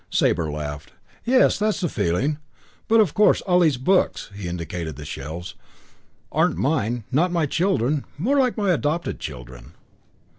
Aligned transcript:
Sabre 0.09 0.51
laughed. 0.51 0.93
"Yes, 1.25 1.59
that's 1.59 1.79
the 1.79 1.87
feeling. 1.87 2.39
But 2.87 2.99
of 3.01 3.13
course, 3.13 3.41
all 3.41 3.59
these 3.59 3.77
books" 3.77 4.31
he 4.35 4.47
indicated 4.47 4.95
the 4.95 5.05
shelves 5.05 5.53
"aren't 6.31 6.57
mine, 6.57 7.03
not 7.11 7.31
my 7.31 7.45
children, 7.45 8.05
more 8.17 8.39
like 8.39 8.57
my 8.57 8.71
adopted 8.71 9.19
children." 9.19 9.73